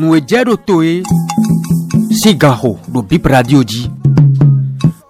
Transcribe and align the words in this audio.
nùgbẹ́jẹ́ 0.00 0.44
ɖo 0.48 0.54
to 0.66 0.76
ye 0.84 1.02
sigaho 2.20 2.70
ɖo 2.92 3.00
bip 3.08 3.24
radio 3.32 3.60
dzi. 3.64 3.82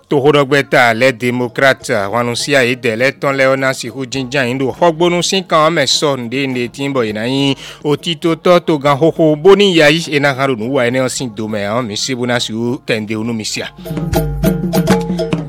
tohoɖɔgbɛta 0.09 0.83
lɛ 1.01 1.09
démocrate 1.21 1.93
wanusia 2.13 2.61
yi 2.69 2.75
dɛ 2.83 2.93
lɛ 3.01 3.07
tɔn 3.21 3.35
lɛ 3.39 3.45
ɔna 3.55 3.69
siku 3.77 4.07
jinjan 4.13 4.49
yi 4.49 4.55
do 4.59 4.69
xɔgbonu 4.79 5.21
si 5.29 5.43
kan 5.51 5.63
ɔmɛ 5.69 5.83
sɔ 5.99 6.09
nude 6.17 6.47
ne 6.47 6.69
ti 6.69 6.89
bɔ 6.95 7.01
yina 7.07 7.27
yi 7.29 7.55
otitotɔ 7.85 8.61
togan 8.67 8.97
xoxo 9.01 9.37
boni 9.43 9.75
yayi 9.77 10.01
ena 10.17 10.33
hã 10.35 10.47
do 10.47 10.57
nuwa 10.57 10.85
yi 10.87 10.91
ne 10.91 11.01
ɔsi 11.01 11.31
domɛ 11.37 11.63
ɔmɛ 11.79 11.95
sebona 12.05 12.41
si 12.41 12.53
wo 12.55 12.81
kɛnde 12.87 13.15
onu 13.17 13.33
misia 13.35 13.69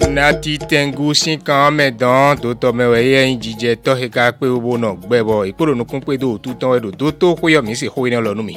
nati 0.10 0.58
tẹngu 0.70 1.14
sikan 1.14 1.78
mẹ 1.78 1.90
dán 2.00 2.38
tòótọ́ 2.42 2.74
mẹ 2.74 2.84
wẹ̀ 2.92 3.04
yẹ 3.14 3.22
ìjìjẹ 3.34 3.76
tọ́hẹ 3.86 4.08
ká 4.16 4.32
pé 4.40 4.48
owó 4.58 4.74
náà 4.84 4.94
gbẹ 5.08 5.20
bọ̀ 5.28 5.40
ìkpọ́dọ̀nù 5.50 5.84
kún 5.90 6.02
pé 6.08 6.14
dòwò 6.22 6.38
tó 6.44 6.52
tán 6.60 6.72
ẹ̀dò 6.78 6.90
tó 7.00 7.12
tó 7.20 7.28
kóyọ̀ 7.42 7.62
mí 7.68 7.76
sì 7.76 7.88
hóyè 7.96 8.10
náà 8.14 8.22
lọ́nu 8.26 8.44
mi. 8.50 8.56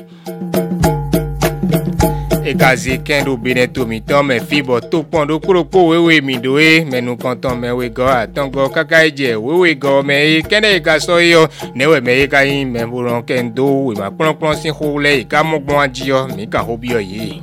ekaze 2.51 2.95
kẹ́ńdó 3.07 3.33
bene 3.43 3.65
tomi 3.75 4.01
tán 4.09 4.23
mẹ 4.29 4.37
fíbọ̀ 4.49 4.81
tó 4.91 4.99
pọ́n 5.11 5.25
ɖo 5.29 5.37
kúròkó 5.45 5.79
wéwé 5.91 6.15
mi 6.27 6.35
ɖo 6.45 6.53
yé 6.61 6.85
mẹnu 6.93 7.17
kan 7.23 7.35
tán 7.43 7.55
mẹ 7.61 7.69
wé 7.79 7.87
àtọ́ngọ́ 8.23 8.69
kaka 8.75 8.97
yé 9.05 9.11
jẹ 9.19 9.31
wéwé 9.47 9.69
gọ́ 9.83 10.03
mẹ 10.09 10.17
yé 10.33 10.41
kẹ́ńdé 10.51 10.71
yé 10.87 10.99
sọ 11.07 11.15
yọ 11.33 11.43
nẹ́wẹ̀ 11.77 12.01
mẹ 12.07 12.13
yé 12.21 12.27
ka 12.33 12.41
yé 12.49 12.65
mẹ 12.65 12.83
bọ̀rọ̀ 12.93 13.23
kẹ́ńdó 13.29 13.65
wèmà 13.87 14.07
sí 14.61 14.69
hó 14.79 14.87
lẹ́ 15.05 15.25
ká 15.31 15.39
mọ́gbọ́n 15.51 15.81
adiyọ 15.87 16.19
mí 16.37 16.45
ka 16.53 16.61
hó 16.67 16.75
e 16.99 17.03
yìí 17.13 17.35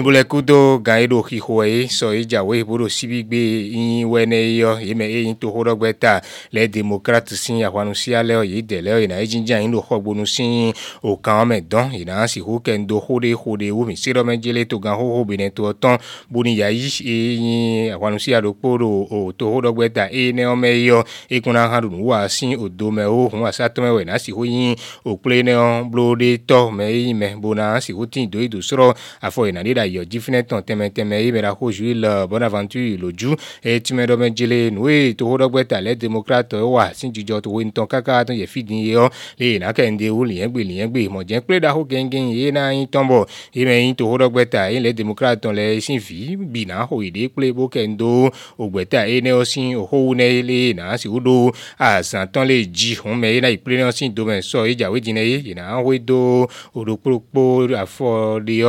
mibule 0.00 0.24
kudo 0.24 0.78
gan 0.78 0.96
eɖo 1.04 1.20
xixo 1.28 1.60
ye 1.64 1.84
sɔ 1.86 2.06
idzawo 2.20 2.54
yi 2.56 2.64
boɖo 2.64 2.88
sibigbe 2.88 3.36
yin 3.72 4.06
wɛnɛ 4.08 4.38
yɔ 4.58 4.80
yime 4.80 5.04
eyin 5.04 5.36
to 5.36 5.48
xɔ 5.50 5.60
ɖɔgbɛ 5.76 5.92
ta 5.98 6.22
le 6.52 6.66
demokrati 6.68 7.36
si 7.36 7.52
aʋanu 7.60 7.92
si 7.94 8.14
alɛ 8.14 8.40
yi 8.48 8.62
de 8.62 8.80
lɛ 8.80 9.00
yina 9.00 9.20
edzidza 9.20 9.60
yin 9.60 9.70
do 9.70 9.80
xɔgbonu 9.84 10.24
si 10.26 10.72
o 11.04 11.18
kan 11.20 11.44
wɔmɛ 11.48 11.68
dɔn 11.68 11.92
yina 11.92 12.26
si 12.26 12.40
ho 12.40 12.58
kɛndo 12.64 12.96
xo 12.98 13.20
de 13.20 13.34
xo 13.36 13.56
de 13.58 13.70
wo 13.70 13.84
mi 13.84 13.94
se 13.94 14.10
ɖɔmɛ 14.12 14.40
dzele 14.40 14.64
to 14.66 14.78
gan 14.80 14.96
xoxo 14.96 15.26
bene 15.26 15.50
to 15.50 15.62
tɔn 15.74 16.00
boni 16.30 16.56
yayi 16.56 16.88
eyin 17.04 17.92
aʋanu 17.92 18.18
si 18.18 18.30
aɖo 18.32 18.56
kpo 18.56 18.78
ɖo 18.78 19.28
o 19.28 19.32
to 19.36 19.44
xo 19.52 19.60
ɖɔgbɛ 19.60 19.92
ta 19.92 20.08
eye 20.08 20.32
ne 20.32 20.44
wɔmɛ 20.48 20.70
yɔ 20.86 21.04
ekuna 21.28 21.68
hã 21.68 21.76
ɖunu 21.80 22.00
wa 22.00 22.26
si 22.28 22.54
o 22.56 22.68
dome 22.70 23.04
wo 23.04 23.28
hun 23.28 23.44
asa 23.44 23.68
tɔmɛ 23.68 23.92
wɛna 24.02 24.18
si 24.18 24.32
ho 24.32 24.44
yin 24.44 24.74
o 25.04 25.18
kple 25.18 25.44
ne 25.44 25.52
wɔn 25.60 25.90
blo 25.90 26.14
de 26.16 26.38
tɔ 26.48 26.70
mɛ 26.72 26.88
eyin 26.88 27.18
mɛ 27.20 27.36
bona 27.40 27.78
si 27.82 27.92
ho 27.92 28.06
ti 28.06 28.26
do 28.26 28.40
yi 28.40 28.48
do 28.48 28.58
srɔ 28.60 28.96
afɔ 29.22 29.46
yina 29.52 29.62
de 29.62 29.74
da 29.74 29.89
yɔ 29.96 30.04
jifinɛ 30.04 30.42
tɔn 30.46 30.62
tɛmɛtɛmɛ 30.62 31.16
yi 31.24 31.30
bɛra 31.32 31.56
ko 31.58 31.70
zui 31.70 31.94
le 31.94 32.26
bonaventure 32.26 32.96
lodzu 32.98 33.34
eye 33.64 33.80
tume 33.80 34.06
dɔ 34.06 34.14
me 34.18 34.30
jele 34.30 34.70
nuwe 34.70 35.14
toho 35.16 35.36
dɔgbe 35.38 35.66
ta 35.68 35.76
lɛ 35.80 35.96
demokrate 35.98 36.54
wa 36.54 36.92
si 36.94 37.08
dzidzɔ 37.10 37.40
toho 37.42 37.60
ŋutɔ 37.62 37.86
kaka 37.88 38.24
tó 38.30 38.32
yɛ 38.32 38.46
fi 38.48 38.62
di 38.62 38.74
yi 38.80 38.94
yɔ 38.94 39.10
le 39.38 39.44
yina 39.46 39.72
kɛnde 39.72 40.10
wo 40.10 40.24
liɛgbe 40.24 40.60
liɛgbe 40.64 41.08
mɔdze 41.10 41.40
kple 41.42 41.60
da 41.60 41.72
ko 41.72 41.84
gɛngɛn 41.84 42.32
ye 42.32 42.50
na 42.50 42.70
yi 42.72 42.86
tɔn 42.86 43.06
bɔ 43.06 43.26
yi 43.52 43.64
mɛ 43.64 43.74
yi 43.86 43.94
toho 43.94 44.18
dɔgbe 44.18 44.48
ta 44.50 44.66
yi 44.70 44.80
lɛ 44.80 44.94
demokrate 44.94 45.40
tɔn 45.42 45.54
lɛ 45.54 45.80
si 45.80 45.98
vi 45.98 46.36
bina 46.36 46.86
ho 46.88 47.00
yi 47.02 47.10
de 47.10 47.28
kple 47.28 47.52
bo 47.54 47.68
kɛndo 47.68 48.30
ogbɛta 48.58 49.08
yi 49.08 49.20
ne 49.20 49.30
yɔ 49.30 49.44
si 49.46 49.72
ohowu 49.74 50.14
ne 50.16 50.42
le 50.42 50.52
yina 50.72 50.98
si 50.98 51.08
wo 51.08 51.18
do 51.20 51.52
azãtɔn 51.78 52.46
le 52.46 52.64
dzi 52.66 52.94
hɔn 53.02 53.18
mɛ 53.18 53.34
yina 53.34 53.48
yi 53.50 53.56
kple 53.58 53.76
ne 53.76 53.82
yɔ 53.88 53.92
si 53.92 54.08
dome 54.08 54.38
sɔ 54.40 54.68
yi 54.68 54.74
dzawe 54.76 55.00
dzi 55.00 55.12
ne 55.14 55.22
ye 55.24 55.38
yina 55.38 55.80
wo 55.82 55.96
do 55.98 56.46
oɖokpokpo 56.74 57.68
afɔ 57.70 58.44
de 58.44 58.62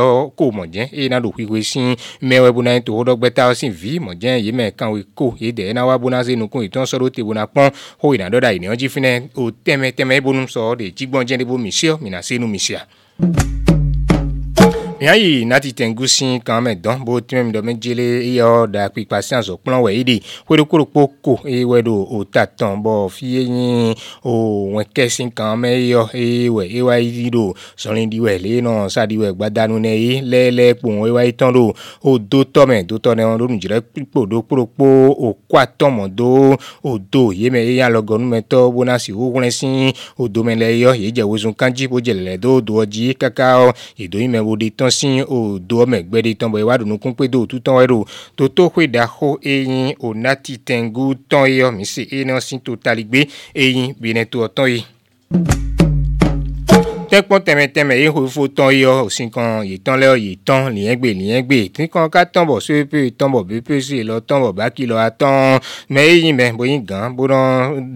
na 1.12 1.20
ɖokui 1.20 1.44
koe 1.48 1.62
si 1.62 1.80
mɛwɛ 2.22 2.50
bona 2.52 2.80
to 2.80 2.92
wo 2.96 3.04
dɔgbe 3.04 3.28
ta 3.34 3.52
si 3.54 3.68
vi 3.70 3.98
mɔdze 4.00 4.34
yi 4.44 4.50
mɛ 4.52 4.72
kan 4.78 4.88
wo 4.92 4.98
ko 5.14 5.34
yi 5.38 5.52
de 5.52 5.72
na 5.72 5.84
wa 5.86 5.98
bona 5.98 6.24
se 6.24 6.32
nukun 6.36 6.64
itɔn 6.64 6.86
sɔ 6.90 6.96
ɖo 7.00 7.10
te 7.12 7.22
bona 7.22 7.44
kpɔn 7.46 7.68
ho 8.00 8.06
yina 8.14 8.30
dɔ 8.32 8.40
da 8.40 8.50
yi 8.52 8.58
ne 8.60 8.66
yɔn 8.70 8.76
dzi 8.80 8.88
fi 8.88 9.00
ne 9.00 9.28
o 9.36 9.50
tɛmɛtɛmɛ 9.64 10.14
ebonu 10.20 10.46
sɔ 10.48 10.60
de 10.80 10.86
dzigbɔn 10.96 11.24
dze 11.24 11.36
de 11.38 11.44
bo 11.44 11.58
mi 11.58 11.70
mina 12.00 12.22
se 12.22 12.38
nu 12.38 12.46
mi 12.46 12.58
sia 12.58 12.86
yayi 15.02 15.44
nati 15.44 15.72
tengusi 15.74 16.38
kan 16.44 16.62
mɛ 16.62 16.74
dɔn 16.78 17.02
bo 17.04 17.18
tìmɛ 17.20 17.42
mi 17.42 17.52
dɔ 17.52 17.60
mɛ 17.62 17.72
jele 17.82 18.04
eyɔ 18.28 18.66
da 18.70 18.88
kpikpa 18.88 19.18
sianso 19.22 19.58
kplɔ 19.58 19.78
wɛ 19.82 19.90
yi 19.98 20.04
de 20.04 20.16
wɛrɛkoro 20.48 20.84
kpoko 20.86 21.40
eye 21.44 21.64
wɛ 21.66 21.82
do 21.82 22.06
o 22.06 22.22
ta 22.24 22.46
tɔn 22.46 22.78
bɔ 22.82 23.10
fiye 23.10 23.42
nyi 23.48 23.94
o 24.22 24.32
wɛ 24.78 24.84
kɛsi 24.94 25.26
kan 25.34 25.58
mɛ 25.58 25.74
eyɔ 25.74 26.02
eye 26.14 26.48
wɛ 26.48 26.70
ewa 26.78 26.98
yi 27.02 27.30
do 27.30 27.52
sɔlin 27.76 28.08
di 28.10 28.20
wɛ 28.20 28.40
lee 28.42 28.60
nɔ 28.62 28.88
sadi 28.88 29.16
wɛ 29.18 29.32
gbadanu 29.34 29.80
nɛ 29.80 29.90
ye 29.90 30.20
lɛlɛ 30.22 30.78
kpɔn 30.78 30.94
ewa 31.08 31.24
yi 31.24 31.32
tɔn 31.32 31.52
do 31.52 31.72
o 32.04 32.18
do 32.18 32.44
tɔ 32.44 32.62
mɛ 32.66 32.86
do 32.86 32.94
tɔ 33.02 33.16
nɛ 33.18 33.22
wɔn 33.26 33.38
lónu 33.42 33.58
dzrɛ 33.60 33.80
kpikpo 33.82 34.26
do 34.30 34.38
kpokpo 34.46 34.86
o 35.28 35.36
kó 35.50 35.56
atɔmɔ 35.64 36.14
do 36.14 36.54
o 36.84 36.98
do 36.98 37.32
ye 37.32 37.50
mɛ 37.50 37.58
eya 37.74 37.88
lɔgɔnu 37.90 38.22
mɛ 38.34 38.42
tɔ 38.48 38.72
bona 38.72 39.00
si 39.00 39.10
wo 39.12 39.32
wlɛ 39.34 39.50
si 39.50 39.66
o 40.18 40.28
do 40.28 40.44
mɛ 40.44 40.54
lɛ 40.62 40.66
eyɔ 40.78 40.94
yedze 41.02 41.26
wosun 41.26 41.54
kanji 41.56 41.88
bo 41.90 41.98
dze 41.98 42.14
lɛ 42.14 42.38
do 42.40 42.60
doɔ 42.62 42.86
dzi 42.86 43.16
kaka 43.18 43.74
edo 43.98 44.18
yi 44.18 44.28
mɛ 44.28 44.38
wo 44.44 44.54
de 44.54 44.70
si 44.92 45.24
o 45.28 45.58
do 45.66 45.78
eme 45.82 45.98
gbe 46.06 46.18
ɖe 46.24 46.30
tɔn 46.38 46.50
bɔ 46.52 46.58
ewa 46.62 46.74
ɖu 46.80 46.84
nukun 46.90 47.14
kpe 47.16 47.24
do 47.32 47.38
otu 47.42 47.56
tɔn 47.64 47.76
wɛ 47.78 47.84
ɖo 47.90 47.98
toto 48.36 48.62
xoe 48.72 48.86
da 48.94 49.04
xo 49.14 49.28
eyin 49.50 49.74
o 49.98 50.08
nati 50.24 50.52
tɛngu 50.66 51.04
tɔn 51.30 51.44
yɔ 51.58 51.66
mi 51.76 51.84
se 51.92 52.02
eyin 52.14 52.26
na 52.28 52.34
si 52.46 52.54
to 52.64 52.72
taligbe 52.84 53.20
eyin 53.62 53.84
bi 54.00 54.08
to 54.32 54.38
ɔtɔn 54.46 54.68
yi 54.72 54.78
tẹ́kpọ́n 57.12 57.40
tẹ̀mẹtẹ̀mẹ 57.46 57.94
yìí 58.02 58.28
fo 58.34 58.42
tán 58.56 58.70
yìí 58.78 58.86
ọ̀ 58.96 59.08
sí 59.14 59.24
kan 59.34 59.48
yìí 59.68 59.76
tán 59.84 59.96
lẹ́yọ̀ 60.00 60.18
yìí 60.24 60.36
tán 60.46 60.60
lìyẹ́gbè 60.74 61.10
lìyẹ́gbè 61.20 61.58
tí 61.74 61.82
kan 61.94 62.06
ká 62.14 62.20
tán 62.34 62.44
bọ̀ 62.50 62.60
sí 62.66 62.74
pé 62.90 62.98
tán 63.18 63.28
bọ̀ 63.34 63.42
bí 63.48 63.56
pé 63.66 63.74
sí 63.86 63.96
lọ 64.08 64.16
tán 64.28 64.38
bọ̀ 64.42 64.52
bá 64.58 64.66
kí 64.76 64.84
lọ 64.90 64.96
atán 65.08 65.58
mẹ 65.94 66.00
eyín 66.12 66.36
mẹ 66.40 66.46
bóyin 66.58 66.82
gàn 66.90 67.06
bóná 67.16 67.40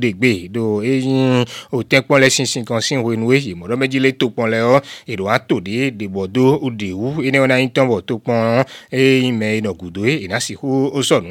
dègbè 0.03 0.33
do 0.55 0.65
eyín 0.89 1.45
o 1.77 1.79
tẹ́kpọ́n 1.91 2.19
lẹ́ 2.23 2.31
sísìn 2.35 2.65
kan 2.69 2.81
sí 2.87 2.95
ìwé 2.97 3.13
nu 3.21 3.27
èyí 3.35 3.53
mọ̀dọ́ 3.61 3.79
méjì 3.81 3.99
lé 4.05 4.11
tó 4.21 4.27
pọ́n 4.37 4.49
lẹ́ 4.55 4.63
ọ́ 4.75 4.79
èrò 5.13 5.25
wa 5.29 5.35
tò 5.49 5.57
dé 5.67 5.77
dèbọ̀dó 5.99 6.45
òdìwú 6.67 7.07
ẹni 7.27 7.39
wọn 7.43 7.49
náà 7.51 7.59
yín 7.63 7.71
tán 7.77 7.87
bọ̀ 7.91 8.01
tó 8.09 8.15
pọ́n 8.27 8.65
eyín 8.91 9.35
mẹ 9.41 9.49
iná 9.59 9.71
gùdó 9.81 10.03
ìná 10.25 10.37
sì 10.47 10.53
kú 10.61 10.69
ó 10.99 11.01
sọ̀nù 11.09 11.31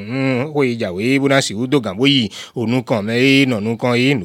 ó 0.57 0.59
yẹ 0.65 0.73
ìjà 0.73 0.89
wéé 0.97 1.17
bóná 1.21 1.37
sì 1.45 1.53
kú 1.57 1.63
dògàn 1.71 1.95
bóyì 1.99 2.29
ònú 2.61 2.77
kan 2.89 3.01
mẹ 3.07 3.13
eyín 3.13 3.49
nọ̀nù 3.49 3.77
kan 3.81 3.93
eyín 3.93 4.19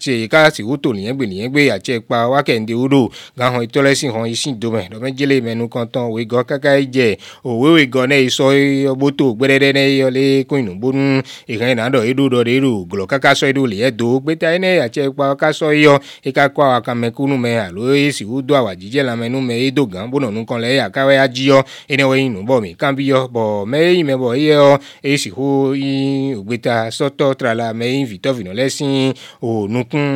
nù 0.00 0.25
ka 0.28 0.50
si 0.52 0.62
woto 0.62 0.92
liɛgbe 0.92 1.24
liɛgbe 1.26 1.70
atse 1.72 2.00
kpa 2.00 2.26
wakɛnde 2.28 2.74
wo 2.76 2.86
ɖo 2.88 3.10
gahɔn 3.38 3.64
itɔlɛ 3.66 3.94
si 3.94 4.06
hɔn 4.10 4.28
isi 4.30 4.52
dome 4.58 4.86
dɔmɛdzele 4.90 5.40
mɛnu 5.42 5.66
kɔntɔn 5.70 6.06
wegɔ 6.14 6.44
kaka 6.46 6.78
edze 6.78 7.18
owewe 7.44 7.84
gɔ 7.86 8.06
ne 8.08 8.24
esɔ 8.26 8.94
boto 8.94 9.34
gbɛdɛdɛ 9.34 9.72
ne 9.74 9.84
yɔ 9.98 10.10
le 10.10 10.44
kɔnyinu 10.44 10.74
bonu 10.78 11.22
ehɛn 11.48 11.76
na 11.76 11.88
dɔ 11.90 12.04
eɖo 12.04 12.26
dɔ 12.28 12.44
de 14.36 14.58
ne 14.58 14.78
atse 14.80 15.08
kpa 15.10 15.36
kasɔ 15.36 15.68
yɔ 15.74 15.98
eka 16.24 16.48
kɔ 16.48 16.62
awa 16.66 16.80
kamɛkunu 16.80 17.36
mɛ 17.38 17.66
alo 17.68 17.94
esi 17.94 18.24
wodo 18.26 18.54
awa 18.54 18.74
dzidzɛ 18.76 19.02
lamɛnu 19.04 19.38
edo 19.52 19.86
gan 19.86 20.10
bonɔ 20.10 20.30
nukɔn 20.30 20.60
lɛ 20.60 20.70
eya 20.76 20.90
kawa 20.90 21.14
ya 21.14 21.26
dzi 21.28 21.46
yɔ 21.50 21.64
ene 21.90 22.02
wɔ 22.04 22.16
yinu 22.18 22.42
bɔ 22.44 22.60
mi 22.62 22.74
kan 22.76 22.94
bi 22.94 23.04
yɔ 23.10 23.28
bɔ 23.30 23.64
mɛ 23.66 23.76
eyi 23.78 24.02
mɛ 24.04 24.16
bɔ 24.16 24.36
eyɛ 24.36 24.54
yɔ 24.54 24.78
esi 25.04 25.30
ho 25.30 25.72
yi 25.74 26.34
ogbeta 26.34 26.88
sɔtɔ 26.90 27.34
trala 27.38 27.72
mɛ 27.72 27.84
eyi 27.86 28.04
vitɔ 28.18 28.32
vinɔ 28.34 28.52
lɛ 28.54 28.66
o 29.40 29.66
nukun 29.68 30.15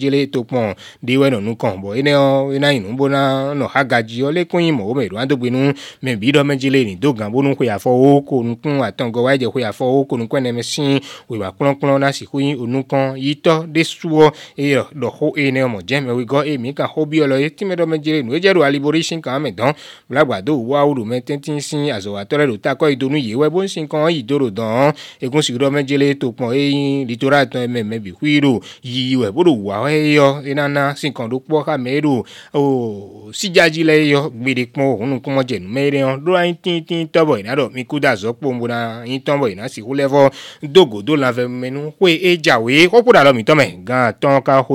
jele 0.00 0.26
to 0.26 0.40
kpɔn 0.44 0.74
de 1.04 1.12
wɔ 1.20 1.26
nɔnu 1.34 1.52
kɔn 1.60 1.74
bɔ 1.82 1.88
ene 1.98 2.10
yɔ 2.16 2.56
ena 2.56 2.72
yi 2.72 2.80
nu 2.80 2.96
bona 2.96 3.52
nɔ 3.54 3.66
ha 3.68 3.82
gadzi 3.84 4.20
yɔ 4.24 4.30
lekun 4.32 4.62
yi 4.64 4.72
mɔ 4.72 4.82
wo 4.88 4.94
me 4.94 5.08
do 5.08 5.16
adogbe 5.20 5.48
mɛ 6.02 6.10
bi 6.18 6.32
dɔ 6.32 6.40
me 6.46 6.54
jele 6.56 6.84
ni 6.84 6.94
do 6.96 7.12
gan 7.14 7.30
bonu 7.30 7.54
ko 7.56 7.64
yafɔ 7.64 7.90
wo 7.92 8.22
ko 8.22 8.42
nukun 8.42 8.80
atɔngɔ 8.80 9.18
wa 9.22 9.30
edze 9.34 9.46
ko 9.52 9.58
yafɔ 9.60 9.84
wo 9.84 10.04
ko 10.04 10.16
nukun 10.16 10.40
ɛnɛ 10.40 10.54
me 10.54 10.62
si 10.62 11.00
wo 11.28 11.38
ba 11.38 11.52
kplɔkplɔ 11.52 11.98
na 12.00 12.10
si 12.12 12.24
ko 12.24 12.38
yi 12.40 12.56
onukɔn 12.56 13.68
de 13.72 13.82
suwɔ 13.84 14.32
eye 14.56 14.78
dɔ 14.94 15.08
xo 15.18 15.36
eye 15.36 15.50
ne 15.50 15.60
mɔ 15.64 15.80
jɛ 15.84 15.96
mɛ 16.02 16.12
wi 16.16 16.24
gɔ 16.24 16.46
eye 16.46 16.56
mi 16.58 16.72
ka 16.72 16.86
xo 16.88 17.04
bi 17.06 17.18
yɔ 17.20 17.38
ye 17.40 17.50
ti 17.50 17.64
me 17.64 17.74
dɔ 17.74 17.86
me 17.88 17.98
jele 17.98 18.22
nu 18.24 18.32
edze 18.34 18.52
do 18.54 18.60
alibori 18.62 19.02
si 19.04 19.20
kan 19.20 19.42
me 19.42 19.50
dɔn 19.52 19.74
blagbado 20.08 20.56
wo 20.56 20.94
do 20.94 21.04
me 21.04 21.20
tɛnti 21.20 21.60
si 21.60 21.76
azɔwatɔ 21.90 22.34
ɖe 22.40 22.46
do 22.46 22.56
ta 22.58 22.74
kɔ 22.74 22.90
yi 22.90 22.96
do 22.96 23.08
nu 23.08 23.18
yi 23.18 23.34
wɛ 23.34 23.50
bo 23.50 23.66
si 23.66 23.86
kan 23.86 24.08
yi 24.10 24.22
do 24.22 24.38
do 24.38 24.50
dɔn 24.50 24.94
ekun 25.20 25.42
si 25.42 25.52
do 25.56 25.70
me 25.70 25.82
jele 25.84 26.14
to 26.14 26.32
kpɔn 26.32 26.54
eyi 26.54 27.04
litora 27.04 27.44
tɔn 27.44 27.68
mɛ 27.68 27.78
e 27.80 27.82
mɛ 27.82 27.98
bi 28.02 28.10
hui 28.10 28.40
do 28.40 28.60
yi 28.82 29.16
wɛ 29.16 29.32
bo 29.32 29.44
do 29.44 29.52
wa 29.52 29.89
eyɔ 29.90 30.42
enana 30.48 30.94
si 30.96 31.10
kan 31.12 31.28
do 31.28 31.40
kpɔ 31.40 31.64
xame 31.66 32.00
ɖo 32.00 32.22
o 32.54 33.30
sidzadzi 33.32 33.84
le 33.84 33.92
eyɔ 34.06 34.30
gbeɖe 34.30 34.62
kpɔn 34.72 34.86
o 34.86 34.94
ŋun 35.06 35.20
kɔmɔ 35.20 35.40
dzenu 35.44 35.68
me 35.68 35.90
ɖe 35.90 35.98
yɔn 36.04 36.16
ɖo 36.24 36.36
anyi 36.38 36.54
titi 36.62 36.96
tɔbɔ 37.06 37.36
yina 37.38 37.54
ɖɔ 37.56 37.70
mikuda 37.74 38.14
zɔ 38.16 38.32
kpɔn 38.38 38.58
bona 38.58 38.76
anyi 39.04 39.18
tɔbɔ 39.20 39.44
yina 39.48 39.68
si 39.68 39.80
wole 39.82 40.04
vɔ 40.06 40.30
dogo 40.62 41.02
do 41.02 41.16
lãvɛ 41.16 41.44
mɛnu 41.48 41.92
hoe 41.98 42.12
edza 42.22 42.60
oye 42.60 42.86
kɔkɔ 42.86 43.08
ɖa 43.12 43.24
lɔ 43.26 43.32
mitɔ 43.34 43.54
mɛ 43.54 43.84
gã 43.84 44.12
tɔn 44.12 44.42
ka 44.42 44.62
ho 44.62 44.74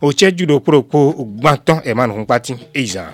o 0.00 0.12
tse 0.12 0.30
ju 0.36 0.46
do 0.46 0.60
kpɔɖokpo 0.60 1.26
gbãtɔ 1.40 1.82
ɛmanu 1.84 2.24
ŋkpati 2.24 2.52
eza. 2.74 3.06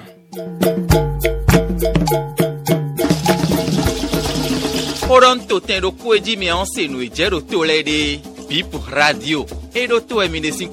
kóɖɔ 5.08 5.34
ń 5.36 5.40
tò 5.48 5.56
tẹ̀ 5.58 5.80
ɖo 5.80 5.90
kó 5.98 6.14
edzi 6.16 6.36
mi 6.36 6.48
à 6.50 6.54
ìjẹ́ 6.54 7.30
ɖo 7.30 7.40
tó 7.48 7.64
lẹ́ 7.64 7.82
ɖe 7.82 8.20
bip 8.48 8.66
radio. 8.92 9.46
et 9.74 9.86
l'auto-éminé 9.86 10.52
5 10.52 10.68